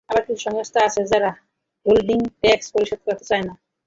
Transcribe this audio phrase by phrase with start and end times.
[0.09, 1.29] আবার কিছু সরকারি সংস্থাও আছে, যারা
[1.85, 3.53] হোল্ডিং ট্যাক্স পরিশোধ করতে চায় না।